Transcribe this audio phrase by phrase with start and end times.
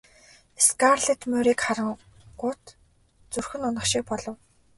[0.65, 2.63] Скарлетт морийг харангуут
[3.33, 4.35] зүрх нь унах шиг болов.